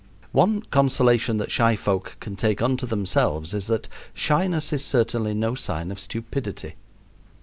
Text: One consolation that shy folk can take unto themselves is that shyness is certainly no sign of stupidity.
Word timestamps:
One 0.31 0.63
consolation 0.63 1.37
that 1.37 1.51
shy 1.51 1.75
folk 1.75 2.17
can 2.19 2.35
take 2.35 2.59
unto 2.59 2.87
themselves 2.87 3.53
is 3.53 3.67
that 3.67 3.87
shyness 4.15 4.73
is 4.73 4.83
certainly 4.83 5.35
no 5.35 5.53
sign 5.53 5.91
of 5.91 5.99
stupidity. 5.99 6.73